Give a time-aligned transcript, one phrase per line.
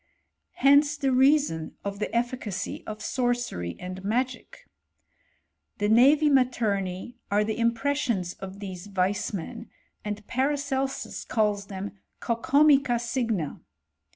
[0.53, 4.67] Hence the reason of the eflfcacy of sorcery and magic.
[5.77, 9.69] The tubvI matemi are the impressions of these vice men,
[10.03, 13.61] and Paracelsus calls them cocomica signa.